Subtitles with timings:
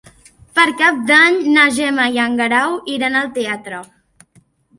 [0.59, 3.85] Per Cap d'Any na Gemma i en Guerau iran al teatre.